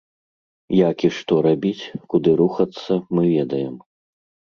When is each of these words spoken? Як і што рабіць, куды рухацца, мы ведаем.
Як 0.89 0.97
і 1.09 1.11
што 1.19 1.37
рабіць, 1.47 1.91
куды 2.15 2.29
рухацца, 2.43 3.01
мы 3.19 3.31
ведаем. 3.37 3.81